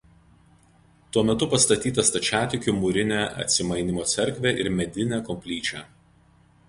[1.17, 5.85] Tuo metu pastatyta stačiatikių mūrinė Atsimainymo cerkvė ir medinė koplyčia.